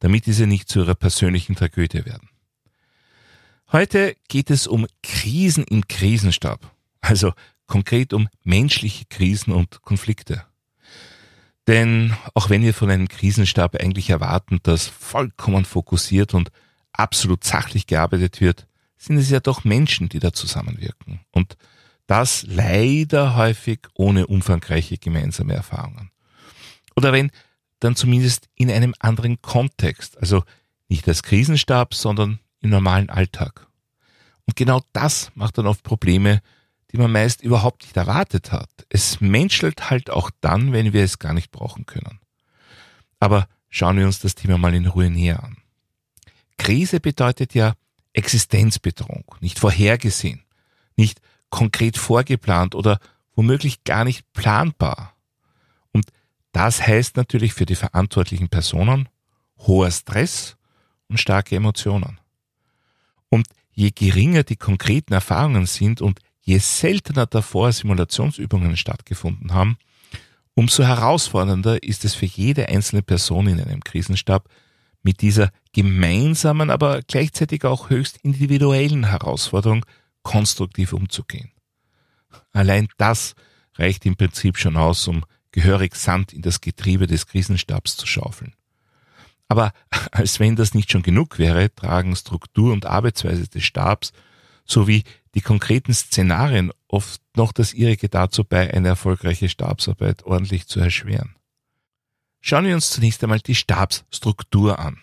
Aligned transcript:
damit 0.00 0.26
diese 0.26 0.46
nicht 0.46 0.68
zu 0.68 0.80
ihrer 0.80 0.94
persönlichen 0.94 1.56
Tragödie 1.56 2.04
werden. 2.04 2.28
Heute 3.70 4.16
geht 4.28 4.50
es 4.50 4.66
um 4.66 4.86
Krisen 5.02 5.64
im 5.64 5.86
Krisenstab, 5.88 6.70
also 7.00 7.32
konkret 7.66 8.12
um 8.12 8.28
menschliche 8.42 9.04
Krisen 9.06 9.52
und 9.52 9.82
Konflikte. 9.82 10.44
Denn 11.66 12.16
auch 12.32 12.48
wenn 12.48 12.62
wir 12.62 12.72
von 12.72 12.90
einem 12.90 13.08
Krisenstab 13.08 13.76
eigentlich 13.76 14.08
erwarten, 14.08 14.58
dass 14.62 14.86
vollkommen 14.86 15.66
fokussiert 15.66 16.32
und 16.32 16.50
absolut 16.92 17.44
sachlich 17.44 17.86
gearbeitet 17.86 18.40
wird, 18.40 18.66
sind 18.96 19.18
es 19.18 19.28
ja 19.28 19.40
doch 19.40 19.64
Menschen, 19.64 20.08
die 20.08 20.18
da 20.18 20.32
zusammenwirken. 20.32 21.20
Und 21.30 21.58
das 22.06 22.44
leider 22.48 23.36
häufig 23.36 23.80
ohne 23.92 24.26
umfangreiche 24.26 24.96
gemeinsame 24.96 25.52
Erfahrungen. 25.52 26.10
Oder 26.96 27.12
wenn, 27.12 27.30
dann 27.80 27.96
zumindest 27.96 28.48
in 28.54 28.70
einem 28.70 28.94
anderen 28.98 29.40
Kontext, 29.40 30.18
also 30.18 30.42
nicht 30.88 31.06
als 31.06 31.22
Krisenstab, 31.22 31.94
sondern 31.94 32.40
im 32.60 32.70
normalen 32.70 33.10
Alltag. 33.10 33.66
Und 34.46 34.56
genau 34.56 34.80
das 34.92 35.30
macht 35.34 35.58
dann 35.58 35.66
oft 35.66 35.82
Probleme, 35.82 36.40
die 36.90 36.96
man 36.96 37.12
meist 37.12 37.42
überhaupt 37.42 37.82
nicht 37.82 37.96
erwartet 37.96 38.50
hat. 38.50 38.70
Es 38.88 39.20
menschelt 39.20 39.90
halt 39.90 40.10
auch 40.10 40.30
dann, 40.40 40.72
wenn 40.72 40.92
wir 40.92 41.04
es 41.04 41.18
gar 41.18 41.34
nicht 41.34 41.50
brauchen 41.50 41.84
können. 41.84 42.18
Aber 43.20 43.46
schauen 43.68 43.98
wir 43.98 44.06
uns 44.06 44.20
das 44.20 44.34
Thema 44.34 44.56
mal 44.58 44.74
in 44.74 44.86
Ruhe 44.86 45.10
näher 45.10 45.42
an. 45.42 45.58
Krise 46.56 47.00
bedeutet 47.00 47.54
ja 47.54 47.74
Existenzbedrohung, 48.14 49.24
nicht 49.40 49.58
vorhergesehen, 49.58 50.42
nicht 50.96 51.20
konkret 51.50 51.96
vorgeplant 51.96 52.74
oder 52.74 52.98
womöglich 53.34 53.84
gar 53.84 54.04
nicht 54.04 54.32
planbar. 54.32 55.14
Das 56.52 56.86
heißt 56.86 57.16
natürlich 57.16 57.52
für 57.52 57.66
die 57.66 57.74
verantwortlichen 57.74 58.48
Personen 58.48 59.08
hoher 59.58 59.90
Stress 59.90 60.56
und 61.08 61.18
starke 61.18 61.56
Emotionen. 61.56 62.18
Und 63.28 63.46
je 63.72 63.90
geringer 63.90 64.42
die 64.42 64.56
konkreten 64.56 65.12
Erfahrungen 65.12 65.66
sind 65.66 66.00
und 66.00 66.20
je 66.40 66.58
seltener 66.58 67.26
davor 67.26 67.72
Simulationsübungen 67.72 68.76
stattgefunden 68.76 69.52
haben, 69.52 69.76
umso 70.54 70.82
herausfordernder 70.82 71.82
ist 71.82 72.04
es 72.04 72.14
für 72.14 72.26
jede 72.26 72.68
einzelne 72.68 73.02
Person 73.02 73.46
in 73.46 73.60
einem 73.60 73.84
Krisenstab, 73.84 74.48
mit 75.02 75.20
dieser 75.22 75.50
gemeinsamen, 75.72 76.70
aber 76.70 77.02
gleichzeitig 77.02 77.64
auch 77.64 77.88
höchst 77.90 78.18
individuellen 78.18 79.04
Herausforderung 79.04 79.86
konstruktiv 80.22 80.92
umzugehen. 80.92 81.52
Allein 82.52 82.88
das 82.96 83.34
reicht 83.74 84.04
im 84.06 84.16
Prinzip 84.16 84.58
schon 84.58 84.76
aus, 84.76 85.06
um 85.06 85.24
gehörig 85.58 85.96
Sand 85.96 86.32
in 86.32 86.42
das 86.42 86.60
Getriebe 86.60 87.08
des 87.08 87.26
Krisenstabs 87.26 87.96
zu 87.96 88.06
schaufeln. 88.06 88.54
Aber 89.48 89.72
als 90.12 90.38
wenn 90.38 90.54
das 90.54 90.72
nicht 90.72 90.92
schon 90.92 91.02
genug 91.02 91.38
wäre, 91.38 91.74
tragen 91.74 92.14
Struktur 92.14 92.72
und 92.72 92.86
Arbeitsweise 92.86 93.48
des 93.48 93.64
Stabs 93.64 94.12
sowie 94.64 95.02
die 95.34 95.40
konkreten 95.40 95.92
Szenarien 95.92 96.70
oft 96.86 97.20
noch 97.34 97.50
das 97.50 97.74
ihrige 97.74 98.08
dazu 98.08 98.44
bei, 98.44 98.72
eine 98.72 98.88
erfolgreiche 98.88 99.48
Stabsarbeit 99.48 100.22
ordentlich 100.22 100.68
zu 100.68 100.78
erschweren. 100.78 101.34
Schauen 102.40 102.66
wir 102.66 102.74
uns 102.76 102.90
zunächst 102.90 103.24
einmal 103.24 103.40
die 103.40 103.56
Stabsstruktur 103.56 104.78
an. 104.78 105.00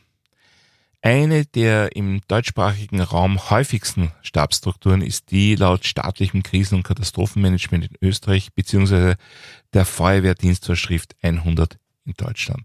Eine 1.05 1.45
der 1.45 1.95
im 1.95 2.21
deutschsprachigen 2.27 2.99
Raum 2.99 3.51
häufigsten 3.51 4.11
Stabsstrukturen 4.23 5.03
ist 5.03 5.29
die 5.29 5.53
laut 5.53 5.85
staatlichem 5.85 6.41
Krisen- 6.41 6.77
und 6.77 6.83
Katastrophenmanagement 6.83 7.85
in 7.85 7.97
Österreich 8.01 8.51
bzw. 8.55 9.13
der 9.71 9.85
Feuerwehrdienstvorschrift 9.85 11.15
100 11.21 11.77
in 12.05 12.13
Deutschland. 12.17 12.63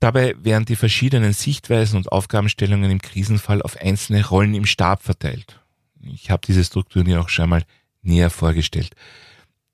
Dabei 0.00 0.34
werden 0.42 0.64
die 0.64 0.74
verschiedenen 0.74 1.34
Sichtweisen 1.34 1.98
und 1.98 2.10
Aufgabenstellungen 2.10 2.90
im 2.90 3.02
Krisenfall 3.02 3.60
auf 3.60 3.76
einzelne 3.76 4.26
Rollen 4.26 4.54
im 4.54 4.64
Stab 4.64 5.02
verteilt. 5.02 5.60
Ich 6.00 6.30
habe 6.30 6.40
diese 6.46 6.64
Strukturen 6.64 7.10
ja 7.10 7.20
auch 7.20 7.28
schon 7.28 7.50
mal 7.50 7.64
näher 8.00 8.30
vorgestellt. 8.30 8.96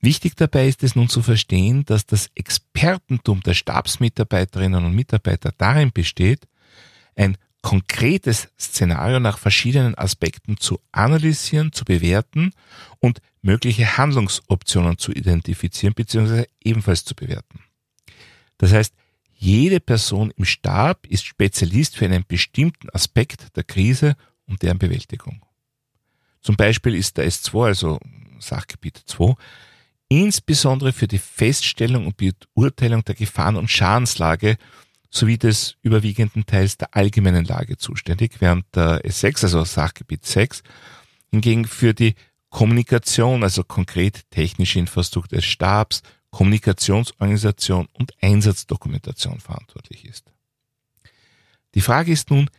Wichtig 0.00 0.34
dabei 0.34 0.66
ist 0.66 0.82
es 0.82 0.96
nun 0.96 1.08
zu 1.08 1.22
verstehen, 1.22 1.84
dass 1.84 2.04
das 2.04 2.30
Expertentum 2.34 3.42
der 3.42 3.54
Stabsmitarbeiterinnen 3.54 4.84
und 4.84 4.92
Mitarbeiter 4.92 5.52
darin 5.56 5.92
besteht, 5.92 6.48
ein 7.18 7.36
konkretes 7.62 8.48
Szenario 8.58 9.20
nach 9.20 9.38
verschiedenen 9.38 9.98
Aspekten 9.98 10.56
zu 10.58 10.80
analysieren, 10.92 11.72
zu 11.72 11.84
bewerten 11.84 12.52
und 13.00 13.20
mögliche 13.42 13.98
Handlungsoptionen 13.98 14.96
zu 14.96 15.12
identifizieren 15.12 15.94
bzw. 15.94 16.44
ebenfalls 16.62 17.04
zu 17.04 17.14
bewerten. 17.14 17.60
Das 18.58 18.72
heißt, 18.72 18.94
jede 19.34 19.80
Person 19.80 20.32
im 20.36 20.44
Stab 20.44 21.06
ist 21.06 21.24
Spezialist 21.24 21.96
für 21.96 22.06
einen 22.06 22.24
bestimmten 22.26 22.90
Aspekt 22.90 23.56
der 23.56 23.64
Krise 23.64 24.16
und 24.46 24.62
deren 24.62 24.78
Bewältigung. 24.78 25.44
Zum 26.40 26.56
Beispiel 26.56 26.94
ist 26.94 27.16
der 27.18 27.28
S2, 27.28 27.66
also 27.66 28.00
Sachgebiet 28.38 29.02
2, 29.06 29.34
insbesondere 30.08 30.92
für 30.92 31.06
die 31.06 31.18
Feststellung 31.18 32.06
und 32.06 32.16
Beurteilung 32.16 33.04
der 33.04 33.14
Gefahren- 33.14 33.56
und 33.56 33.70
Schadenslage 33.70 34.56
sowie 35.10 35.38
des 35.38 35.76
überwiegenden 35.82 36.46
Teils 36.46 36.76
der 36.76 36.94
allgemeinen 36.94 37.44
Lage 37.44 37.76
zuständig, 37.76 38.40
während 38.40 38.64
der 38.74 39.04
S6, 39.04 39.44
also 39.44 39.64
Sachgebiet 39.64 40.26
6, 40.26 40.62
hingegen 41.30 41.64
für 41.64 41.94
die 41.94 42.14
Kommunikation, 42.50 43.42
also 43.42 43.64
konkret 43.64 44.30
technische 44.30 44.78
Infrastruktur 44.78 45.38
des 45.38 45.44
Stabs, 45.44 46.02
Kommunikationsorganisation 46.30 47.88
und 47.92 48.12
Einsatzdokumentation 48.20 49.40
verantwortlich 49.40 50.04
ist. 50.04 50.32
Die 51.74 51.80
Frage 51.80 52.12
ist 52.12 52.30
nun, 52.30 52.50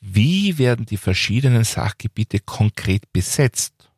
wie 0.00 0.58
werden 0.58 0.86
die 0.86 0.96
verschiedenen 0.96 1.64
Sachgebiete 1.64 2.38
konkret 2.40 3.12
besetzt? 3.12 3.90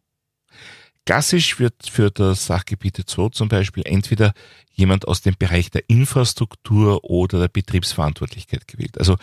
Klassisch 1.06 1.58
wird 1.58 1.74
für 1.90 2.10
das 2.10 2.46
Sachgebiete 2.46 3.04
2 3.04 3.30
zum 3.30 3.48
Beispiel 3.48 3.82
entweder 3.86 4.32
jemand 4.72 5.08
aus 5.08 5.22
dem 5.22 5.34
Bereich 5.38 5.70
der 5.70 5.88
Infrastruktur 5.88 7.04
oder 7.04 7.40
der 7.40 7.48
Betriebsverantwortlichkeit 7.48 8.68
gewählt. 8.68 8.98
Also 8.98 9.16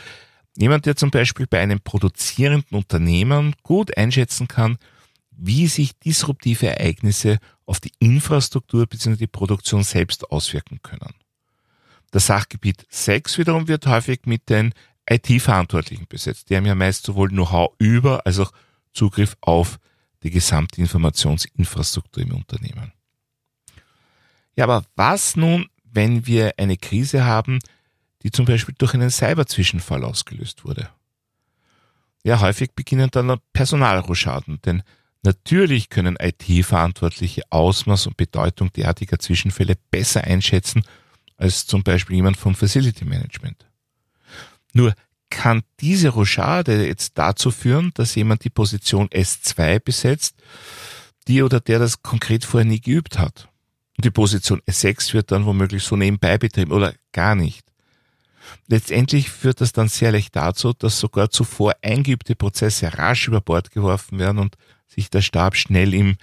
jemand, 0.57 0.85
der 0.85 0.95
zum 0.95 1.11
Beispiel 1.11 1.47
bei 1.47 1.59
einem 1.59 1.79
produzierenden 1.79 2.77
Unternehmen 2.77 3.55
gut 3.63 3.95
einschätzen 3.95 4.47
kann, 4.47 4.77
wie 5.31 5.67
sich 5.67 5.97
disruptive 5.99 6.67
Ereignisse 6.67 7.37
auf 7.65 7.79
die 7.79 7.91
Infrastruktur 7.99 8.87
bzw. 8.87 9.17
die 9.17 9.27
Produktion 9.27 9.83
selbst 9.83 10.31
auswirken 10.31 10.79
können. 10.81 11.13
Das 12.11 12.25
Sachgebiet 12.25 12.85
6 12.89 13.37
wiederum 13.37 13.67
wird 13.67 13.85
häufig 13.85 14.21
mit 14.25 14.49
den 14.49 14.73
IT-Verantwortlichen 15.09 16.07
besetzt. 16.07 16.49
Die 16.49 16.55
haben 16.55 16.65
ja 16.65 16.75
meist 16.75 17.05
sowohl 17.05 17.29
Know-how 17.29 17.73
über 17.77 18.25
als 18.25 18.39
auch 18.39 18.51
Zugriff 18.93 19.37
auf 19.41 19.79
die 20.23 20.31
gesamte 20.31 20.81
Informationsinfrastruktur 20.81 22.23
im 22.23 22.33
Unternehmen. 22.33 22.93
Ja, 24.55 24.63
aber 24.63 24.85
was 24.95 25.35
nun, 25.35 25.67
wenn 25.83 26.25
wir 26.25 26.53
eine 26.57 26.77
Krise 26.77 27.25
haben, 27.25 27.59
die 28.23 28.31
zum 28.31 28.45
Beispiel 28.45 28.75
durch 28.77 28.93
einen 28.93 29.11
Cyberzwischenfall 29.11 30.03
ausgelöst 30.03 30.65
wurde? 30.65 30.89
Ja, 32.23 32.41
häufig 32.41 32.71
beginnen 32.75 33.09
dann 33.11 33.39
Personalroschaden, 33.53 34.59
denn 34.65 34.83
natürlich 35.23 35.89
können 35.89 36.17
IT-Verantwortliche 36.19 37.43
Ausmaß 37.49 38.07
und 38.07 38.17
Bedeutung 38.17 38.71
derartiger 38.73 39.19
Zwischenfälle 39.19 39.75
besser 39.91 40.23
einschätzen 40.23 40.83
als 41.37 41.67
zum 41.67 41.83
Beispiel 41.83 42.15
jemand 42.15 42.37
vom 42.37 42.55
Facility 42.55 43.05
Management. 43.05 43.67
Nur 44.73 44.93
kann 45.29 45.63
diese 45.79 46.09
Rochade 46.09 46.85
jetzt 46.85 47.17
dazu 47.17 47.51
führen, 47.51 47.91
dass 47.93 48.15
jemand 48.15 48.43
die 48.43 48.49
Position 48.49 49.07
S2 49.09 49.79
besetzt, 49.79 50.35
die 51.27 51.43
oder 51.43 51.59
der 51.59 51.79
das 51.79 52.01
konkret 52.01 52.45
vorher 52.45 52.67
nie 52.67 52.81
geübt 52.81 53.19
hat. 53.19 53.49
Und 53.97 54.05
die 54.05 54.11
Position 54.11 54.61
S6 54.61 55.13
wird 55.13 55.31
dann 55.31 55.45
womöglich 55.45 55.83
so 55.83 55.95
nebenbei 55.95 56.37
betrieben 56.37 56.71
oder 56.71 56.93
gar 57.11 57.35
nicht. 57.35 57.65
Letztendlich 58.67 59.29
führt 59.29 59.59
das 59.59 59.73
dann 59.73 59.89
sehr 59.89 60.11
leicht 60.11 60.35
dazu, 60.35 60.73
dass 60.73 60.99
sogar 60.99 61.29
zuvor 61.29 61.75
eingeübte 61.81 62.35
Prozesse 62.35 62.97
rasch 62.97 63.27
über 63.27 63.41
Bord 63.41 63.71
geworfen 63.71 64.19
werden 64.19 64.39
und 64.39 64.55
sich 64.87 65.09
der 65.09 65.21
Stab 65.21 65.55
schnell 65.55 65.93
im 65.93 66.15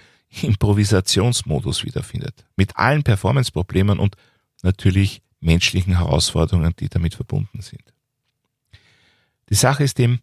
Improvisationsmodus 0.43 1.85
wiederfindet. 1.85 2.47
Mit 2.57 2.77
allen 2.77 3.03
Performance-Problemen 3.03 3.99
und 3.99 4.17
natürlich 4.63 5.23
menschlichen 5.41 5.99
Herausforderungen, 5.99 6.75
die 6.79 6.89
damit 6.89 7.15
verbunden 7.15 7.61
sind. 7.61 7.94
Die 9.51 9.55
Sache 9.55 9.85
ist 9.85 10.01
eben, 10.01 10.21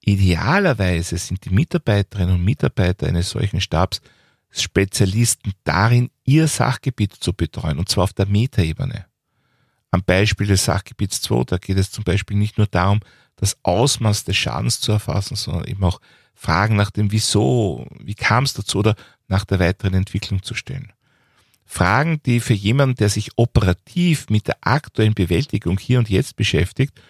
idealerweise 0.00 1.18
sind 1.18 1.44
die 1.44 1.50
Mitarbeiterinnen 1.50 2.36
und 2.36 2.44
Mitarbeiter 2.44 3.06
eines 3.06 3.30
solchen 3.30 3.60
Stabs 3.60 4.00
Spezialisten 4.52 5.52
darin, 5.64 6.10
ihr 6.24 6.48
Sachgebiet 6.48 7.14
zu 7.14 7.32
betreuen, 7.32 7.78
und 7.78 7.88
zwar 7.88 8.04
auf 8.04 8.12
der 8.12 8.26
Metaebene. 8.26 9.06
Am 9.92 10.02
Beispiel 10.02 10.46
des 10.46 10.64
Sachgebiets 10.64 11.20
2, 11.22 11.44
da 11.44 11.58
geht 11.58 11.78
es 11.78 11.90
zum 11.90 12.04
Beispiel 12.04 12.36
nicht 12.36 12.58
nur 12.58 12.66
darum, 12.66 13.00
das 13.36 13.56
Ausmaß 13.62 14.24
des 14.24 14.36
Schadens 14.36 14.80
zu 14.80 14.92
erfassen, 14.92 15.36
sondern 15.36 15.64
eben 15.64 15.82
auch 15.84 16.00
Fragen 16.34 16.76
nach 16.76 16.90
dem 16.90 17.12
Wieso, 17.12 17.86
wie 18.00 18.14
kam 18.14 18.44
es 18.44 18.54
dazu 18.54 18.78
oder 18.78 18.96
nach 19.28 19.44
der 19.44 19.60
weiteren 19.60 19.94
Entwicklung 19.94 20.42
zu 20.42 20.54
stellen. 20.54 20.92
Fragen, 21.64 22.20
die 22.24 22.40
für 22.40 22.54
jemanden, 22.54 22.96
der 22.96 23.08
sich 23.08 23.30
operativ 23.36 24.28
mit 24.28 24.48
der 24.48 24.58
aktuellen 24.62 25.14
Bewältigung 25.14 25.78
hier 25.78 25.98
und 25.98 26.10
jetzt 26.10 26.36
beschäftigt, 26.36 27.00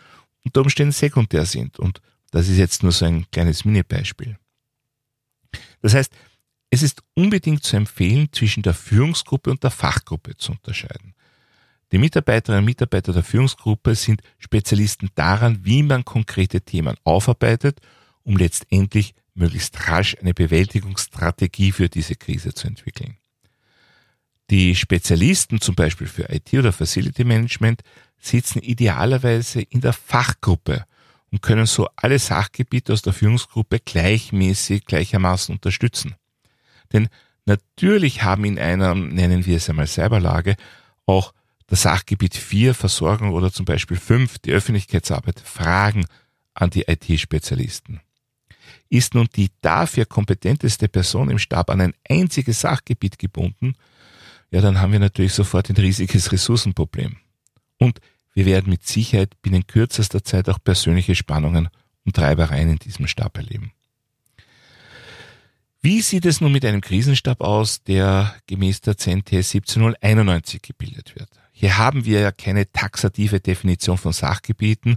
unter 0.45 0.63
Umständen 0.63 0.93
sekundär 0.93 1.45
sind. 1.47 1.79
Und 1.79 2.01
das 2.31 2.49
ist 2.49 2.59
jetzt 2.59 2.83
nur 2.83 2.93
so 2.93 3.05
ein 3.05 3.31
kleines 3.31 3.65
Mini-Beispiel. 3.65 4.39
Das 5.83 5.95
heißt, 5.95 6.13
es 6.71 6.83
ist 6.83 7.03
unbedingt 7.15 7.65
zu 7.65 7.77
empfehlen, 7.77 8.29
zwischen 8.33 8.63
der 8.63 8.75
Führungsgruppe 8.75 9.51
und 9.51 9.63
der 9.65 9.73
Fachgruppe 9.73 10.37
zu 10.37 10.53
unterscheiden. 10.53 11.15
Die 11.93 11.99
Mitarbeiterinnen 11.99 12.63
und 12.63 12.67
Mitarbeiter 12.67 13.13
der 13.13 13.25
Führungsgruppe 13.25 13.97
sind 13.97 14.23
Spezialisten 14.39 15.11
daran, 15.17 15.65
wie 15.65 15.83
man 15.83 16.05
konkrete 16.05 16.61
Themen 16.61 16.97
aufarbeitet, 17.03 17.81
um 18.23 18.37
letztendlich 18.37 19.15
möglichst 19.35 19.89
rasch 19.89 20.17
eine 20.21 20.33
Bewältigungsstrategie 20.33 21.73
für 21.73 21.89
diese 21.89 22.15
Krise 22.15 22.55
zu 22.55 22.69
entwickeln. 22.69 23.17
Die 24.51 24.75
Spezialisten 24.75 25.61
zum 25.61 25.77
Beispiel 25.77 26.09
für 26.09 26.29
IT 26.29 26.53
oder 26.55 26.73
Facility 26.73 27.23
Management 27.23 27.83
sitzen 28.19 28.61
idealerweise 28.61 29.63
in 29.63 29.81
der 29.81 29.93
Fachgruppe 29.93 30.85
und 31.31 31.41
können 31.41 31.67
so 31.67 31.89
alle 31.95 32.19
Sachgebiete 32.19 32.93
aus 32.93 33.03
der 33.03 33.13
Führungsgruppe 33.13 33.79
gleichmäßig 33.79 34.87
gleichermaßen 34.87 35.55
unterstützen. 35.55 36.17
Denn 36.93 37.09
natürlich 37.47 38.25
haben 38.25 38.45
in 38.45 38.59
einer, 38.59 38.97
nennen 38.97 39.47
wir 39.47 39.57
es 39.57 39.71
einmal 39.71 39.87
Cyberlage, 39.87 40.57
auch 41.07 41.33
das 41.69 41.83
Sachgebiet 41.83 42.35
4 42.35 42.75
Versorgung 42.75 43.33
oder 43.33 43.53
zum 43.53 43.65
Beispiel 43.65 43.97
5 43.97 44.41
die 44.41 44.51
Öffentlichkeitsarbeit 44.51 45.39
Fragen 45.39 46.07
an 46.55 46.71
die 46.71 46.87
IT-Spezialisten. 46.89 48.01
Ist 48.89 49.15
nun 49.15 49.29
die 49.37 49.51
dafür 49.61 50.05
kompetenteste 50.07 50.89
Person 50.89 51.31
im 51.31 51.39
Stab 51.39 51.71
an 51.71 51.81
ein 51.81 51.95
einziges 52.09 52.61
Sachgebiet 52.61 53.21
gebunden, 53.21 53.75
ja, 54.51 54.61
dann 54.61 54.81
haben 54.81 54.93
wir 54.93 55.01
natürlich 55.01 55.33
sofort 55.33 55.71
ein 55.71 55.77
riesiges 55.77 56.33
Ressourcenproblem. 56.33 57.17
Und 57.79 58.01
wir 58.35 58.47
werden 58.47 58.71
mit 58.71 58.87
Sicherheit 58.87 59.41
binnen 59.43 59.67
kürzester 59.67 60.23
Zeit 60.25 60.49
auch 60.49 60.59
persönliche 60.63 61.15
Spannungen 61.15 61.69
und 62.05 62.17
Treibereien 62.17 62.71
in 62.71 62.79
diesem 62.79 63.07
Stab 63.07 63.37
erleben. 63.37 63.73
Wie 65.83 66.03
sieht 66.03 66.27
es 66.27 66.41
nun 66.41 66.53
mit 66.53 66.65
einem 66.65 66.83
Krisenstab 66.83 67.41
aus, 67.41 67.83
der 67.83 68.35
gemäß 68.47 68.83
der 68.83 68.99
CNT 68.99 69.43
17091 69.43 70.61
gebildet 70.61 71.15
wird? 71.17 71.31
Hier 71.53 71.79
haben 71.79 72.05
wir 72.05 72.21
ja 72.21 72.33
keine 72.33 72.71
taxative 72.71 73.41
Definition 73.41 73.97
von 73.97 74.13
Sachgebieten, 74.13 74.97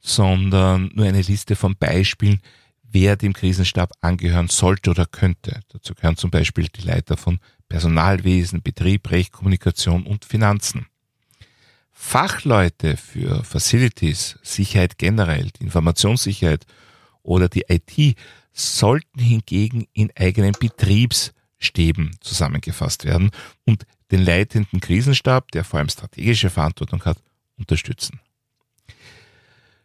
sondern 0.00 0.90
nur 0.94 1.06
eine 1.06 1.22
Liste 1.22 1.54
von 1.54 1.76
Beispielen, 1.76 2.40
wer 2.82 3.16
dem 3.16 3.34
Krisenstab 3.34 3.92
angehören 4.00 4.48
sollte 4.48 4.90
oder 4.90 5.06
könnte. 5.06 5.60
Dazu 5.68 5.94
gehören 5.94 6.16
zum 6.16 6.30
Beispiel 6.30 6.68
die 6.68 6.82
Leiter 6.82 7.16
von 7.16 7.38
Personalwesen, 7.68 8.62
Betrieb, 8.62 9.10
Recht, 9.10 9.32
Kommunikation 9.32 10.06
und 10.06 10.24
Finanzen. 10.24 10.86
Fachleute 11.92 12.96
für 12.96 13.42
Facilities, 13.42 14.38
Sicherheit 14.42 14.98
generell, 14.98 15.50
die 15.58 15.64
Informationssicherheit 15.64 16.66
oder 17.22 17.48
die 17.48 17.64
IT 17.68 18.16
sollten 18.52 19.18
hingegen 19.18 19.86
in 19.92 20.10
eigenen 20.14 20.52
Betriebsstäben 20.52 22.16
zusammengefasst 22.20 23.04
werden 23.04 23.30
und 23.64 23.86
den 24.10 24.24
leitenden 24.24 24.80
Krisenstab, 24.80 25.50
der 25.52 25.64
vor 25.64 25.78
allem 25.78 25.88
strategische 25.88 26.50
Verantwortung 26.50 27.04
hat, 27.04 27.18
unterstützen. 27.58 28.20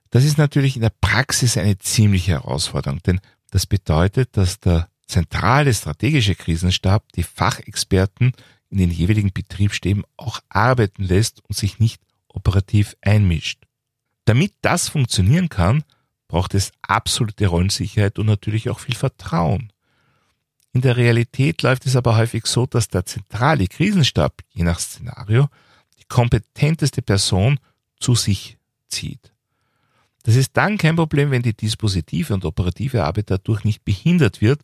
Das 0.10 0.26
ist 0.26 0.38
natürlich 0.38 0.76
in 0.76 0.82
der 0.82 0.92
Praxis 1.02 1.58
eine 1.58 1.78
ziemliche 1.78 2.34
Herausforderung, 2.34 3.02
denn 3.04 3.22
das 3.50 3.66
bedeutet, 3.66 4.36
dass 4.38 4.60
der 4.60 4.90
zentrale 5.12 5.74
strategische 5.74 6.36
Krisenstab 6.36 7.12
die 7.14 7.24
Fachexperten 7.24 8.32
in 8.70 8.78
den 8.78 8.90
jeweiligen 8.90 9.34
Betriebsstäben 9.34 10.04
auch 10.18 10.40
arbeiten 10.50 11.04
lässt 11.04 11.44
und 11.48 11.56
sich 11.56 11.80
nicht 11.80 12.02
operativ 12.30 12.96
einmischt. 13.02 13.66
Damit 14.26 14.54
das 14.62 14.88
funktionieren 14.88 15.50
kann, 15.50 15.84
braucht 16.30 16.54
es 16.56 16.72
absolute 16.82 17.48
Rollensicherheit 17.48 18.18
und 18.18 18.28
natürlich 18.28 18.70
auch 18.70 18.80
viel 18.80 18.96
Vertrauen. 18.96 19.74
In 20.72 20.80
der 20.80 20.96
Realität 20.96 21.62
läuft 21.64 21.86
es 21.86 21.98
aber 21.98 22.16
häufig 22.16 22.46
so, 22.46 22.66
dass 22.66 22.88
der 22.88 23.06
zentrale 23.06 23.68
Krisenstab, 23.68 24.42
je 24.52 24.64
nach 24.64 24.80
Szenario, 24.80 25.50
die 26.00 26.06
kompetenteste 26.06 27.02
Person 27.02 27.60
zu 28.00 28.16
sich 28.16 28.58
zieht. 28.88 29.34
Das 30.24 30.38
ist 30.38 30.56
dann 30.56 30.78
kein 30.78 30.96
Problem, 30.96 31.32
wenn 31.32 31.42
die 31.42 31.56
dispositive 31.56 32.34
und 32.34 32.46
operative 32.46 33.04
Arbeit 33.04 33.30
dadurch 33.30 33.66
nicht 33.66 33.84
behindert 33.84 34.40
wird 34.40 34.62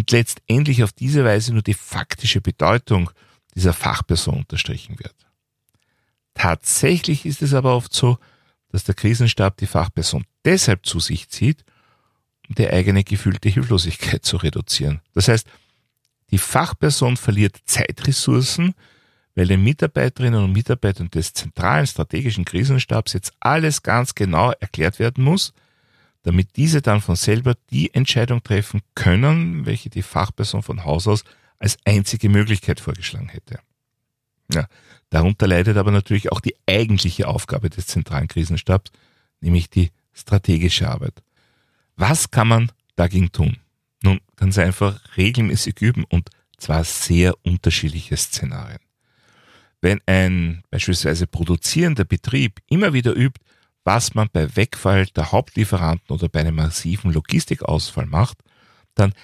und 0.00 0.10
letztendlich 0.12 0.82
auf 0.82 0.94
diese 0.94 1.26
Weise 1.26 1.52
nur 1.52 1.60
die 1.60 1.74
faktische 1.74 2.40
Bedeutung 2.40 3.10
dieser 3.54 3.74
Fachperson 3.74 4.38
unterstrichen 4.38 4.98
wird. 4.98 5.14
Tatsächlich 6.32 7.26
ist 7.26 7.42
es 7.42 7.52
aber 7.52 7.76
oft 7.76 7.92
so, 7.92 8.16
dass 8.70 8.84
der 8.84 8.94
Krisenstab 8.94 9.58
die 9.58 9.66
Fachperson 9.66 10.24
deshalb 10.46 10.86
zu 10.86 11.00
sich 11.00 11.28
zieht, 11.28 11.66
um 12.48 12.54
die 12.54 12.70
eigene 12.70 13.04
gefühlte 13.04 13.50
Hilflosigkeit 13.50 14.24
zu 14.24 14.38
reduzieren. 14.38 15.02
Das 15.12 15.28
heißt, 15.28 15.46
die 16.30 16.38
Fachperson 16.38 17.18
verliert 17.18 17.58
Zeitressourcen, 17.66 18.74
weil 19.34 19.48
den 19.48 19.62
Mitarbeiterinnen 19.62 20.42
und 20.42 20.52
Mitarbeitern 20.52 21.10
des 21.10 21.34
zentralen 21.34 21.86
strategischen 21.86 22.46
Krisenstabs 22.46 23.12
jetzt 23.12 23.34
alles 23.38 23.82
ganz 23.82 24.14
genau 24.14 24.52
erklärt 24.60 24.98
werden 24.98 25.22
muss, 25.22 25.52
damit 26.22 26.56
diese 26.56 26.82
dann 26.82 27.00
von 27.00 27.16
selber 27.16 27.54
die 27.70 27.94
Entscheidung 27.94 28.42
treffen 28.42 28.82
können, 28.94 29.66
welche 29.66 29.90
die 29.90 30.02
Fachperson 30.02 30.62
von 30.62 30.84
Haus 30.84 31.08
aus 31.08 31.24
als 31.58 31.78
einzige 31.84 32.28
Möglichkeit 32.28 32.80
vorgeschlagen 32.80 33.28
hätte. 33.28 33.60
Ja, 34.52 34.66
darunter 35.10 35.46
leidet 35.46 35.76
aber 35.76 35.90
natürlich 35.90 36.32
auch 36.32 36.40
die 36.40 36.56
eigentliche 36.66 37.28
Aufgabe 37.28 37.70
des 37.70 37.86
zentralen 37.86 38.28
Krisenstabs, 38.28 38.90
nämlich 39.40 39.70
die 39.70 39.90
strategische 40.12 40.88
Arbeit. 40.88 41.22
Was 41.96 42.30
kann 42.30 42.48
man 42.48 42.72
dagegen 42.96 43.30
tun? 43.32 43.58
Nun, 44.02 44.20
ganz 44.36 44.58
einfach 44.58 45.00
regelmäßig 45.16 45.80
üben 45.80 46.04
und 46.04 46.30
zwar 46.56 46.84
sehr 46.84 47.34
unterschiedliche 47.44 48.16
Szenarien. 48.16 48.80
Wenn 49.80 50.00
ein 50.06 50.62
beispielsweise 50.70 51.26
produzierender 51.26 52.04
Betrieb 52.04 52.60
immer 52.68 52.92
wieder 52.92 53.14
übt, 53.14 53.40
was 53.84 54.14
man 54.14 54.28
bei 54.32 54.54
Wegfall 54.56 55.06
der 55.06 55.32
Hauptlieferanten 55.32 56.14
oder 56.14 56.28
bei 56.28 56.40
einem 56.40 56.56
massiven 56.56 57.12
Logistikausfall 57.12 58.06
macht, 58.06 58.38
dann 58.94 59.14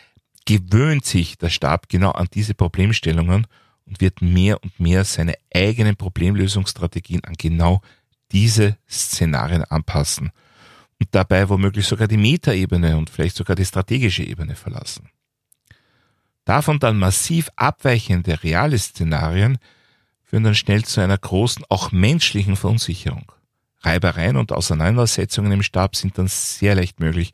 gewöhnt 0.46 1.04
sich 1.04 1.38
der 1.38 1.50
Stab 1.50 1.88
genau 1.88 2.12
an 2.12 2.28
diese 2.32 2.54
Problemstellungen 2.54 3.46
und 3.84 4.00
wird 4.00 4.22
mehr 4.22 4.62
und 4.62 4.78
mehr 4.80 5.04
seine 5.04 5.34
eigenen 5.54 5.96
Problemlösungsstrategien 5.96 7.24
an 7.24 7.34
genau 7.34 7.82
diese 8.32 8.76
Szenarien 8.88 9.64
anpassen 9.64 10.30
und 10.98 11.08
dabei 11.10 11.48
womöglich 11.48 11.86
sogar 11.86 12.08
die 12.08 12.16
Metaebene 12.16 12.96
und 12.96 13.10
vielleicht 13.10 13.36
sogar 13.36 13.56
die 13.56 13.64
strategische 13.64 14.22
Ebene 14.22 14.56
verlassen. 14.56 15.10
Davon 16.44 16.78
dann 16.78 16.98
massiv 16.98 17.50
abweichende 17.56 18.42
reale 18.42 18.78
Szenarien 18.78 19.58
führen 20.22 20.44
dann 20.44 20.54
schnell 20.54 20.84
zu 20.84 21.00
einer 21.00 21.18
großen, 21.18 21.64
auch 21.68 21.92
menschlichen 21.92 22.56
Verunsicherung. 22.56 23.32
Reibereien 23.86 24.36
und 24.36 24.52
Auseinandersetzungen 24.52 25.52
im 25.52 25.62
Stab 25.62 25.96
sind 25.96 26.18
dann 26.18 26.26
sehr 26.26 26.74
leicht 26.74 27.00
möglich, 27.00 27.32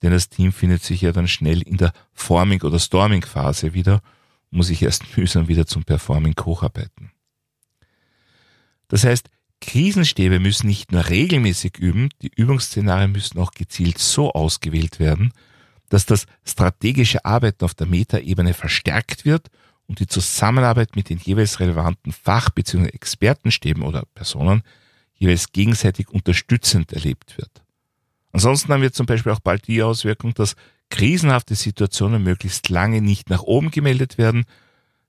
denn 0.00 0.12
das 0.12 0.28
Team 0.28 0.52
findet 0.52 0.82
sich 0.82 1.00
ja 1.00 1.12
dann 1.12 1.28
schnell 1.28 1.60
in 1.62 1.76
der 1.76 1.92
Forming- 2.12 2.62
oder 2.62 2.78
Storming-Phase 2.78 3.74
wieder 3.74 4.00
und 4.50 4.58
muss 4.58 4.68
sich 4.68 4.82
erst 4.82 5.04
mühsam 5.16 5.48
wieder 5.48 5.66
zum 5.66 5.84
Performing 5.84 6.34
hocharbeiten. 6.40 7.10
Das 8.88 9.04
heißt, 9.04 9.28
Krisenstäbe 9.60 10.40
müssen 10.40 10.66
nicht 10.66 10.92
nur 10.92 11.08
regelmäßig 11.08 11.78
üben, 11.78 12.08
die 12.20 12.32
Übungsszenarien 12.34 13.12
müssen 13.12 13.38
auch 13.38 13.52
gezielt 13.52 13.98
so 13.98 14.32
ausgewählt 14.32 14.98
werden, 14.98 15.32
dass 15.88 16.04
das 16.04 16.26
strategische 16.44 17.24
Arbeiten 17.24 17.64
auf 17.64 17.74
der 17.74 17.86
Metaebene 17.86 18.54
verstärkt 18.54 19.24
wird 19.24 19.48
und 19.86 20.00
die 20.00 20.06
Zusammenarbeit 20.06 20.96
mit 20.96 21.10
den 21.10 21.18
jeweils 21.18 21.60
relevanten 21.60 22.12
Fach- 22.12 22.50
bzw. 22.50 22.88
Expertenstäben 22.88 23.82
oder 23.82 24.04
Personen 24.14 24.62
jeweils 25.22 25.52
gegenseitig 25.52 26.08
unterstützend 26.08 26.92
erlebt 26.92 27.38
wird. 27.38 27.62
Ansonsten 28.32 28.72
haben 28.72 28.82
wir 28.82 28.92
zum 28.92 29.06
Beispiel 29.06 29.32
auch 29.32 29.40
bald 29.40 29.66
die 29.66 29.82
Auswirkung, 29.82 30.34
dass 30.34 30.56
krisenhafte 30.90 31.54
Situationen 31.54 32.22
möglichst 32.22 32.68
lange 32.68 33.00
nicht 33.00 33.30
nach 33.30 33.42
oben 33.42 33.70
gemeldet 33.70 34.18
werden, 34.18 34.44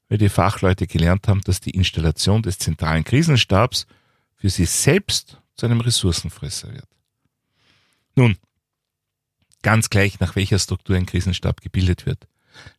weil 0.09 0.17
die 0.17 0.29
Fachleute 0.29 0.87
gelernt 0.87 1.27
haben, 1.27 1.41
dass 1.41 1.59
die 1.59 1.71
Installation 1.71 2.41
des 2.41 2.57
zentralen 2.57 3.03
Krisenstabs 3.03 3.87
für 4.35 4.49
sie 4.49 4.65
selbst 4.65 5.41
zu 5.55 5.65
einem 5.65 5.81
Ressourcenfresser 5.81 6.73
wird. 6.73 6.87
Nun, 8.15 8.37
Ganz 9.63 9.89
gleich, 9.89 10.19
nach 10.19 10.35
welcher 10.35 10.59
Struktur 10.59 10.97
ein 10.97 11.07
Krisenstab 11.07 11.61
gebildet 11.61 12.05
wird. 12.05 12.27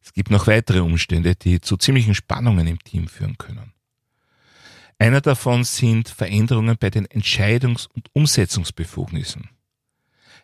Es 0.03 0.13
gibt 0.13 0.31
noch 0.31 0.47
weitere 0.47 0.81
Umstände, 0.81 1.35
die 1.35 1.61
zu 1.61 1.77
ziemlichen 1.77 2.15
Spannungen 2.15 2.67
im 2.67 2.79
Team 2.79 3.09
führen 3.09 3.37
können. 3.39 3.73
Einer 5.05 5.21
davon 5.21 5.65
sind 5.65 6.09
Veränderungen 6.09 6.79
bei 6.81 6.89
den 6.89 7.07
Entscheidungs- 7.07 7.89
und 7.93 8.09
Umsetzungsbefugnissen. 8.15 9.51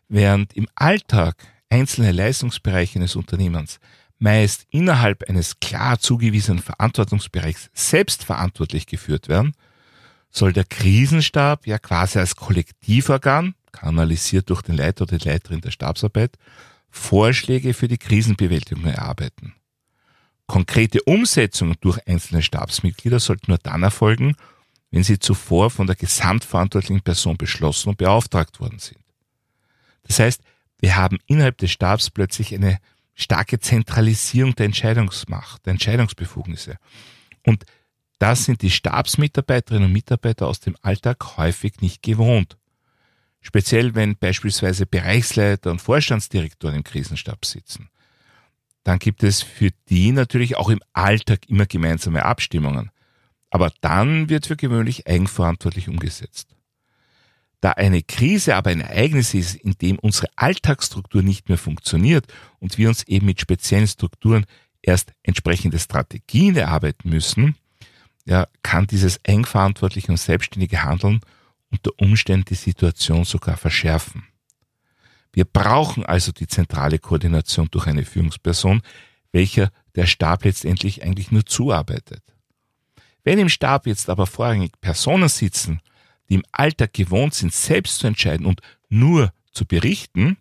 Während 0.06 0.54
im 0.54 0.68
Alltag 0.74 1.42
einzelne 1.70 2.12
Leistungsbereiche 2.12 2.98
eines 2.98 3.16
Unternehmens 3.16 3.80
meist 4.18 4.66
innerhalb 4.68 5.26
eines 5.30 5.60
klar 5.60 5.98
zugewiesenen 5.98 6.62
Verantwortungsbereichs 6.62 7.70
selbstverantwortlich 7.72 8.84
geführt 8.84 9.28
werden, 9.28 9.54
soll 10.28 10.52
der 10.52 10.64
Krisenstab 10.64 11.66
ja 11.66 11.78
quasi 11.78 12.18
als 12.18 12.36
Kollektivorgan, 12.36 13.54
kanalisiert 13.72 14.50
durch 14.50 14.60
den 14.60 14.76
Leiter 14.76 15.04
oder 15.04 15.16
die 15.16 15.26
Leiterin 15.26 15.62
der 15.62 15.70
Stabsarbeit, 15.70 16.36
Vorschläge 16.90 17.72
für 17.72 17.88
die 17.88 17.96
Krisenbewältigung 17.96 18.84
erarbeiten. 18.84 19.54
Konkrete 20.50 21.00
Umsetzungen 21.04 21.76
durch 21.80 22.04
einzelne 22.08 22.42
Stabsmitglieder 22.42 23.20
sollten 23.20 23.52
nur 23.52 23.58
dann 23.58 23.84
erfolgen, 23.84 24.34
wenn 24.90 25.04
sie 25.04 25.20
zuvor 25.20 25.70
von 25.70 25.86
der 25.86 25.94
gesamtverantwortlichen 25.94 27.02
Person 27.02 27.36
beschlossen 27.36 27.90
und 27.90 27.98
beauftragt 27.98 28.58
worden 28.58 28.80
sind. 28.80 28.98
Das 30.02 30.18
heißt, 30.18 30.42
wir 30.80 30.96
haben 30.96 31.18
innerhalb 31.26 31.58
des 31.58 31.70
Stabs 31.70 32.10
plötzlich 32.10 32.52
eine 32.52 32.80
starke 33.14 33.60
Zentralisierung 33.60 34.56
der 34.56 34.66
Entscheidungsmacht, 34.66 35.64
der 35.66 35.70
Entscheidungsbefugnisse. 35.70 36.78
Und 37.46 37.64
das 38.18 38.44
sind 38.44 38.62
die 38.62 38.72
Stabsmitarbeiterinnen 38.72 39.86
und 39.86 39.92
Mitarbeiter 39.92 40.48
aus 40.48 40.58
dem 40.58 40.76
Alltag 40.82 41.36
häufig 41.36 41.80
nicht 41.80 42.02
gewohnt. 42.02 42.58
Speziell 43.40 43.94
wenn 43.94 44.16
beispielsweise 44.16 44.84
Bereichsleiter 44.84 45.70
und 45.70 45.80
Vorstandsdirektoren 45.80 46.74
im 46.74 46.82
Krisenstab 46.82 47.44
sitzen. 47.44 47.88
Dann 48.84 48.98
gibt 48.98 49.22
es 49.22 49.42
für 49.42 49.70
die 49.88 50.12
natürlich 50.12 50.56
auch 50.56 50.68
im 50.68 50.80
Alltag 50.92 51.48
immer 51.48 51.66
gemeinsame 51.66 52.24
Abstimmungen. 52.24 52.90
Aber 53.50 53.72
dann 53.80 54.28
wird 54.28 54.46
für 54.46 54.56
gewöhnlich 54.56 55.06
eigenverantwortlich 55.06 55.88
umgesetzt. 55.88 56.56
Da 57.60 57.72
eine 57.72 58.02
Krise 58.02 58.56
aber 58.56 58.70
ein 58.70 58.80
Ereignis 58.80 59.34
ist, 59.34 59.56
in 59.56 59.74
dem 59.82 59.98
unsere 59.98 60.28
Alltagsstruktur 60.36 61.22
nicht 61.22 61.48
mehr 61.48 61.58
funktioniert 61.58 62.26
und 62.58 62.78
wir 62.78 62.88
uns 62.88 63.02
eben 63.02 63.26
mit 63.26 63.40
speziellen 63.40 63.86
Strukturen 63.86 64.46
erst 64.80 65.12
entsprechende 65.22 65.78
Strategien 65.78 66.56
erarbeiten 66.56 67.10
müssen, 67.10 67.56
ja, 68.24 68.46
kann 68.62 68.86
dieses 68.86 69.22
eigenverantwortliche 69.26 70.10
und 70.10 70.18
selbstständige 70.18 70.82
Handeln 70.84 71.20
unter 71.70 71.90
Umständen 71.98 72.46
die 72.46 72.54
Situation 72.54 73.24
sogar 73.24 73.56
verschärfen. 73.56 74.24
Wir 75.32 75.44
brauchen 75.44 76.04
also 76.04 76.32
die 76.32 76.48
zentrale 76.48 76.98
Koordination 76.98 77.68
durch 77.70 77.86
eine 77.86 78.04
Führungsperson, 78.04 78.82
welcher 79.32 79.70
der 79.94 80.06
Stab 80.06 80.44
letztendlich 80.44 81.02
eigentlich 81.02 81.30
nur 81.30 81.46
zuarbeitet. 81.46 82.22
Wenn 83.22 83.38
im 83.38 83.48
Stab 83.48 83.86
jetzt 83.86 84.08
aber 84.08 84.26
vorrangig 84.26 84.72
Personen 84.80 85.28
sitzen, 85.28 85.80
die 86.28 86.34
im 86.34 86.44
Alltag 86.52 86.94
gewohnt 86.94 87.34
sind, 87.34 87.52
selbst 87.52 87.98
zu 87.98 88.06
entscheiden 88.06 88.46
und 88.46 88.60
nur 88.88 89.32
zu 89.52 89.66
berichten, 89.66 90.36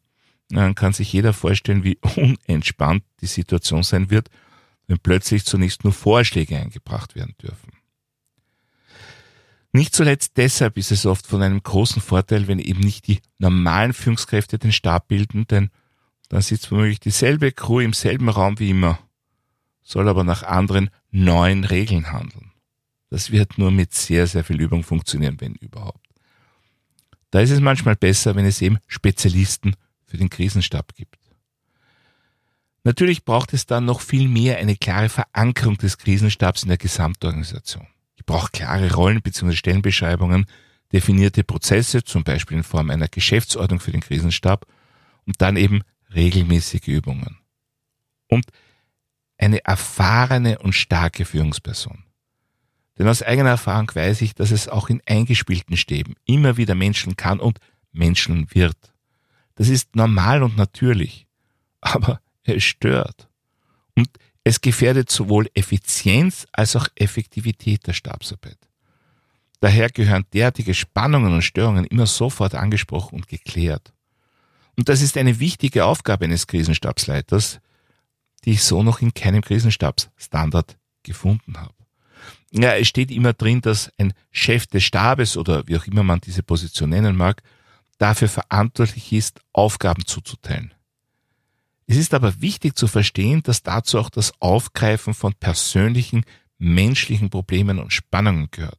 dann 0.49 0.75
kann 0.75 0.93
sich 0.93 1.11
jeder 1.13 1.33
vorstellen, 1.33 1.83
wie 1.83 1.99
unentspannt 2.15 3.03
die 3.21 3.27
Situation 3.27 3.83
sein 3.83 4.09
wird, 4.09 4.29
wenn 4.87 4.99
plötzlich 4.99 5.45
zunächst 5.45 5.83
nur 5.83 5.93
Vorschläge 5.93 6.57
eingebracht 6.57 7.15
werden 7.15 7.35
dürfen. 7.41 7.73
Nicht 9.79 9.95
zuletzt 9.95 10.35
deshalb 10.35 10.75
ist 10.75 10.91
es 10.91 11.05
oft 11.05 11.25
von 11.25 11.41
einem 11.41 11.63
großen 11.63 12.01
Vorteil, 12.01 12.49
wenn 12.49 12.59
eben 12.59 12.81
nicht 12.81 13.07
die 13.07 13.21
normalen 13.37 13.93
Führungskräfte 13.93 14.59
den 14.59 14.73
Stab 14.73 15.07
bilden, 15.07 15.47
denn 15.47 15.69
dann 16.27 16.41
sitzt 16.41 16.69
womöglich 16.69 16.99
dieselbe 16.99 17.53
Crew 17.53 17.79
im 17.79 17.93
selben 17.93 18.27
Raum 18.27 18.59
wie 18.59 18.71
immer, 18.71 18.99
soll 19.81 20.09
aber 20.09 20.25
nach 20.25 20.43
anderen 20.43 20.89
neuen 21.11 21.63
Regeln 21.63 22.11
handeln. 22.11 22.51
Das 23.09 23.31
wird 23.31 23.57
nur 23.57 23.71
mit 23.71 23.93
sehr, 23.93 24.27
sehr 24.27 24.43
viel 24.43 24.59
Übung 24.59 24.83
funktionieren, 24.83 25.39
wenn 25.39 25.55
überhaupt. 25.55 26.05
Da 27.31 27.39
ist 27.39 27.51
es 27.51 27.61
manchmal 27.61 27.95
besser, 27.95 28.35
wenn 28.35 28.45
es 28.45 28.61
eben 28.61 28.79
Spezialisten 28.85 29.77
für 30.03 30.17
den 30.17 30.29
Krisenstab 30.29 30.93
gibt. 30.93 31.19
Natürlich 32.83 33.23
braucht 33.23 33.53
es 33.53 33.65
dann 33.65 33.85
noch 33.85 34.01
viel 34.01 34.27
mehr 34.27 34.57
eine 34.57 34.75
klare 34.75 35.07
Verankerung 35.07 35.77
des 35.77 35.97
Krisenstabs 35.97 36.63
in 36.63 36.67
der 36.67 36.77
Gesamtorganisation. 36.77 37.87
Ich 38.29 38.35
brauche 38.35 38.51
klare 38.51 38.93
Rollen 38.93 39.23
bzw. 39.23 39.55
Stellenbeschreibungen, 39.55 40.45
definierte 40.93 41.43
Prozesse, 41.43 42.03
zum 42.03 42.23
Beispiel 42.23 42.57
in 42.57 42.63
Form 42.63 42.91
einer 42.91 43.07
Geschäftsordnung 43.07 43.79
für 43.79 43.91
den 43.91 44.01
Krisenstab 44.01 44.67
und 45.25 45.41
dann 45.41 45.57
eben 45.57 45.81
regelmäßige 46.13 46.89
Übungen. 46.89 47.39
Und 48.27 48.45
eine 49.39 49.65
erfahrene 49.65 50.59
und 50.59 50.73
starke 50.73 51.25
Führungsperson. 51.25 52.03
Denn 52.99 53.07
aus 53.07 53.23
eigener 53.23 53.49
Erfahrung 53.49 53.89
weiß 53.91 54.21
ich, 54.21 54.35
dass 54.35 54.51
es 54.51 54.67
auch 54.67 54.89
in 54.89 55.01
eingespielten 55.07 55.75
Stäben 55.75 56.13
immer 56.25 56.55
wieder 56.55 56.75
Menschen 56.75 57.15
kann 57.15 57.39
und 57.39 57.57
Menschen 57.91 58.45
wird. 58.53 58.77
Das 59.55 59.69
ist 59.69 59.95
normal 59.95 60.43
und 60.43 60.55
natürlich. 60.55 61.25
Aber 61.81 62.21
es 62.43 62.63
stört. 62.63 63.27
Und 63.95 64.07
es 64.43 64.61
gefährdet 64.61 65.11
sowohl 65.11 65.49
Effizienz 65.53 66.47
als 66.51 66.75
auch 66.75 66.87
Effektivität 66.95 67.85
der 67.87 67.93
Stabsarbeit. 67.93 68.57
Daher 69.59 69.89
gehören 69.89 70.25
derartige 70.33 70.73
Spannungen 70.73 71.33
und 71.33 71.41
Störungen 71.41 71.85
immer 71.85 72.05
sofort 72.05 72.55
angesprochen 72.55 73.15
und 73.15 73.27
geklärt. 73.27 73.93
Und 74.77 74.87
das 74.87 75.01
ist 75.01 75.17
eine 75.17 75.39
wichtige 75.39 75.83
Aufgabe 75.83 76.25
eines 76.25 76.47
Krisenstabsleiters, 76.47 77.59
die 78.45 78.51
ich 78.51 78.63
so 78.63 78.83
noch 78.83 79.01
in 79.01 79.13
keinem 79.13 79.41
Krisenstabsstandard 79.41 80.77
gefunden 81.03 81.57
habe. 81.57 81.73
Ja, 82.51 82.75
es 82.75 82.87
steht 82.87 83.11
immer 83.11 83.33
drin, 83.33 83.61
dass 83.61 83.91
ein 83.97 84.13
Chef 84.31 84.67
des 84.67 84.83
Stabes 84.83 85.37
oder 85.37 85.67
wie 85.67 85.77
auch 85.77 85.85
immer 85.85 86.03
man 86.03 86.21
diese 86.21 86.41
Position 86.41 86.89
nennen 86.89 87.15
mag, 87.15 87.43
dafür 87.97 88.29
verantwortlich 88.29 89.11
ist, 89.11 89.41
Aufgaben 89.53 90.05
zuzuteilen. 90.05 90.73
Es 91.89 91.97
ist 91.97 92.13
aber 92.13 92.39
wichtig 92.39 92.75
zu 92.75 92.85
verstehen, 92.85 93.41
dass 93.41 93.63
dazu 93.63 93.97
auch 93.97 94.11
das 94.11 94.31
Aufgreifen 94.39 95.15
von 95.15 95.33
persönlichen, 95.33 96.23
menschlichen 96.59 97.31
Problemen 97.31 97.79
und 97.79 97.91
Spannungen 97.91 98.49
gehört. 98.51 98.77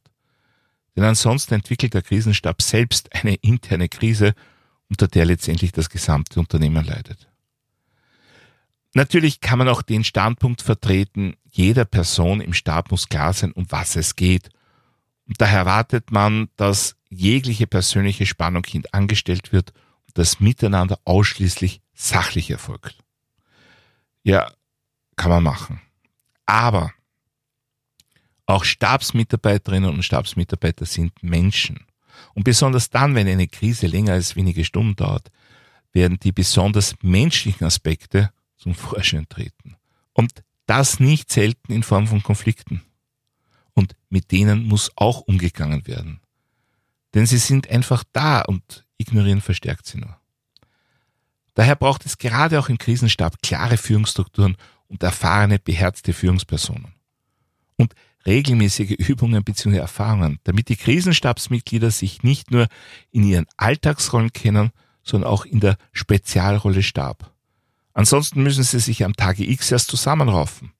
Denn 0.95 1.03
ansonsten 1.03 1.55
entwickelt 1.55 1.93
der 1.93 2.03
Krisenstab 2.03 2.61
selbst 2.61 3.13
eine 3.13 3.35
interne 3.35 3.89
Krise, 3.89 4.33
unter 4.89 5.09
der 5.09 5.25
letztendlich 5.25 5.73
das 5.73 5.89
gesamte 5.89 6.39
Unternehmen 6.39 6.85
leidet. 6.85 7.27
Natürlich 8.93 9.41
kann 9.41 9.59
man 9.59 9.67
auch 9.67 9.81
den 9.81 10.05
Standpunkt 10.05 10.61
vertreten, 10.61 11.35
jeder 11.49 11.83
Person 11.83 12.39
im 12.39 12.53
Stab 12.53 12.91
muss 12.91 13.09
klar 13.09 13.33
sein, 13.33 13.51
um 13.51 13.65
was 13.69 13.97
es 13.97 14.15
geht. 14.15 14.51
Und 15.27 15.41
daher 15.41 15.59
erwartet 15.59 16.11
man, 16.11 16.47
dass 16.55 16.95
jegliche 17.09 17.67
persönliche 17.67 18.25
Spannung 18.25 18.63
hintangestellt 18.65 19.51
wird 19.51 19.73
und 20.07 20.17
das 20.17 20.39
Miteinander 20.39 20.97
ausschließlich 21.03 21.81
sachlich 21.93 22.49
erfolgt. 22.49 23.00
Ja, 24.23 24.51
kann 25.15 25.31
man 25.31 25.43
machen. 25.43 25.81
Aber 26.45 26.93
auch 28.45 28.63
Stabsmitarbeiterinnen 28.63 29.89
und 29.89 30.03
Stabsmitarbeiter 30.03 30.85
sind 30.85 31.23
Menschen. 31.23 31.85
Und 32.33 32.43
besonders 32.43 32.89
dann, 32.89 33.15
wenn 33.15 33.27
eine 33.27 33.47
Krise 33.47 33.87
länger 33.87 34.13
als 34.13 34.35
wenige 34.35 34.65
Stunden 34.65 34.95
dauert, 34.95 35.31
werden 35.93 36.19
die 36.19 36.31
besonders 36.31 36.95
menschlichen 37.01 37.65
Aspekte 37.65 38.31
zum 38.57 38.75
Vorschein 38.75 39.27
treten. 39.27 39.75
Und 40.13 40.43
das 40.65 40.99
nicht 40.99 41.31
selten 41.31 41.73
in 41.73 41.83
Form 41.83 42.07
von 42.07 42.23
Konflikten. 42.23 42.81
Und 43.73 43.95
mit 44.09 44.31
denen 44.31 44.63
muss 44.63 44.91
auch 44.95 45.21
umgegangen 45.21 45.87
werden. 45.87 46.21
Denn 47.13 47.25
sie 47.25 47.37
sind 47.37 47.69
einfach 47.69 48.03
da 48.13 48.41
und 48.41 48.85
ignorieren 48.97 49.41
verstärkt 49.41 49.85
sie 49.85 49.97
nur. 49.97 50.20
Daher 51.53 51.75
braucht 51.75 52.05
es 52.05 52.17
gerade 52.17 52.59
auch 52.59 52.69
im 52.69 52.77
Krisenstab 52.77 53.41
klare 53.41 53.77
Führungsstrukturen 53.77 54.55
und 54.87 55.03
erfahrene, 55.03 55.59
beherzte 55.59 56.13
Führungspersonen. 56.13 56.93
Und 57.77 57.93
regelmäßige 58.25 58.91
Übungen 58.91 59.43
bzw. 59.43 59.77
Erfahrungen, 59.77 60.39
damit 60.43 60.69
die 60.69 60.75
Krisenstabsmitglieder 60.75 61.91
sich 61.91 62.23
nicht 62.23 62.51
nur 62.51 62.67
in 63.11 63.23
ihren 63.23 63.47
Alltagsrollen 63.57 64.31
kennen, 64.31 64.71
sondern 65.03 65.29
auch 65.29 65.45
in 65.45 65.59
der 65.59 65.77
Spezialrolle 65.91 66.83
Stab. 66.83 67.33
Ansonsten 67.93 68.43
müssen 68.43 68.63
sie 68.63 68.79
sich 68.79 69.03
am 69.03 69.15
Tage 69.15 69.49
X 69.49 69.71
erst 69.71 69.89
zusammenraufen. 69.89 70.71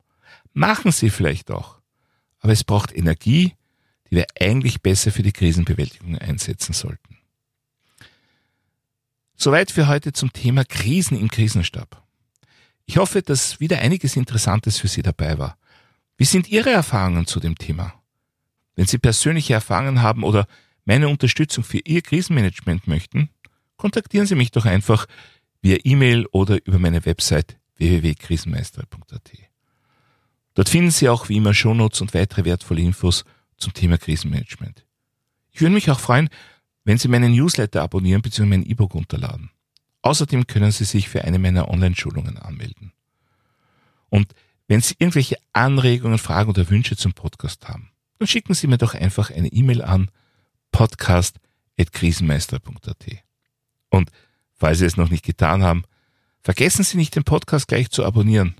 Machen 0.53 0.91
sie 0.91 1.09
vielleicht 1.09 1.51
auch. 1.51 1.79
Aber 2.39 2.53
es 2.53 2.63
braucht 2.63 2.95
Energie, 2.95 3.53
die 4.09 4.17
wir 4.17 4.25
eigentlich 4.39 4.81
besser 4.81 5.11
für 5.11 5.23
die 5.23 5.31
Krisenbewältigung 5.31 6.17
einsetzen 6.17 6.73
sollten. 6.73 7.17
Soweit 9.43 9.71
für 9.71 9.87
heute 9.87 10.13
zum 10.13 10.31
Thema 10.33 10.63
Krisen 10.63 11.19
im 11.19 11.27
Krisenstab. 11.27 12.03
Ich 12.85 12.97
hoffe, 12.97 13.23
dass 13.23 13.59
wieder 13.59 13.79
einiges 13.79 14.15
Interessantes 14.15 14.77
für 14.77 14.87
Sie 14.87 15.01
dabei 15.01 15.39
war. 15.39 15.57
Wie 16.15 16.25
sind 16.25 16.49
Ihre 16.49 16.69
Erfahrungen 16.69 17.25
zu 17.25 17.39
dem 17.39 17.57
Thema? 17.57 17.91
Wenn 18.75 18.85
Sie 18.85 18.99
persönliche 18.99 19.55
Erfahrungen 19.55 20.03
haben 20.03 20.23
oder 20.23 20.45
meine 20.85 21.09
Unterstützung 21.09 21.63
für 21.63 21.79
Ihr 21.79 22.03
Krisenmanagement 22.03 22.85
möchten, 22.85 23.31
kontaktieren 23.77 24.27
Sie 24.27 24.35
mich 24.35 24.51
doch 24.51 24.65
einfach. 24.65 25.07
via 25.63 25.77
E-Mail 25.85 26.27
oder 26.27 26.63
über 26.67 26.77
meine 26.77 27.03
Website 27.07 27.57
www.krisenmeister.at. 27.77 29.31
Dort 30.53 30.69
finden 30.69 30.91
Sie 30.91 31.09
auch 31.09 31.29
wie 31.29 31.37
immer 31.37 31.55
Shownotes 31.55 32.01
und 32.01 32.13
weitere 32.13 32.45
wertvolle 32.45 32.81
Infos 32.81 33.25
zum 33.57 33.73
Thema 33.73 33.97
Krisenmanagement. 33.97 34.85
Ich 35.51 35.61
würde 35.61 35.73
mich 35.73 35.89
auch 35.89 35.99
freuen, 35.99 36.29
wenn 36.83 36.97
Sie 36.97 37.07
meinen 37.07 37.31
Newsletter 37.33 37.81
abonnieren 37.81 38.21
bzw. 38.21 38.45
mein 38.45 38.63
E-Book 38.63 38.93
unterladen. 38.95 39.51
Außerdem 40.01 40.47
können 40.47 40.71
Sie 40.71 40.85
sich 40.85 41.09
für 41.09 41.23
eine 41.23 41.39
meiner 41.39 41.69
Online-Schulungen 41.69 42.37
anmelden. 42.37 42.91
Und 44.09 44.33
wenn 44.67 44.81
Sie 44.81 44.95
irgendwelche 44.97 45.37
Anregungen, 45.53 46.17
Fragen 46.17 46.49
oder 46.49 46.69
Wünsche 46.69 46.97
zum 46.97 47.13
Podcast 47.13 47.65
haben, 47.67 47.91
dann 48.17 48.27
schicken 48.27 48.53
Sie 48.53 48.67
mir 48.67 48.77
doch 48.77 48.93
einfach 48.93 49.31
eine 49.31 49.49
E-Mail 49.49 49.81
an 49.81 50.11
podcast.krisenmeister.at. 50.71 53.05
Und 53.89 54.11
falls 54.53 54.79
Sie 54.79 54.85
es 54.85 54.97
noch 54.97 55.09
nicht 55.09 55.25
getan 55.25 55.63
haben, 55.63 55.83
vergessen 56.41 56.83
Sie 56.83 56.97
nicht, 56.97 57.15
den 57.15 57.23
Podcast 57.23 57.67
gleich 57.67 57.89
zu 57.89 58.05
abonnieren. 58.05 58.55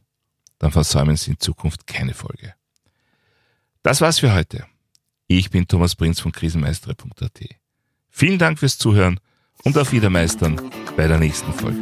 Dann 0.60 0.72
versäumen 0.72 1.18
Sie 1.18 1.32
in 1.32 1.40
Zukunft 1.40 1.88
keine 1.88 2.14
Folge. 2.14 2.54
Das 3.84 4.02
war's 4.02 4.20
für 4.20 4.34
heute. 4.34 4.66
Ich 5.28 5.50
bin 5.50 5.68
Thomas 5.68 5.96
Prinz 5.96 6.20
von 6.20 6.32
krisenmeistere.at. 6.32 7.61
Vielen 8.12 8.38
Dank 8.38 8.60
fürs 8.60 8.78
Zuhören 8.78 9.20
und 9.64 9.78
auf 9.78 9.92
Wiedermeistern 9.92 10.62
bei 10.96 11.08
der 11.08 11.18
nächsten 11.18 11.54
Folge. 11.54 11.80